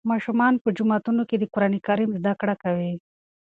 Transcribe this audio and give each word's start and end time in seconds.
ماشومان 0.11 0.53
په 0.63 0.69
جوماتونو 0.77 1.21
کې 1.29 1.35
د 1.39 1.43
قرآن 1.53 1.73
کریم 1.87 2.11
زده 2.19 2.33
کړه 2.41 2.55
کوي. 2.63 2.93